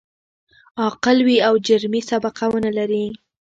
عاقل 0.79 1.17
وي 1.25 1.37
او 1.47 1.53
جرمي 1.67 2.01
سابقه 2.09 2.45
و 2.49 2.53
نه 2.65 2.71
لري. 2.77 3.05